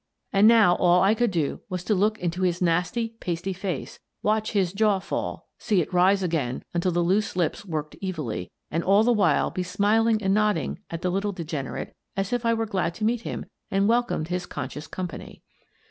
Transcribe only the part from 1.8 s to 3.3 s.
to look into his nasty,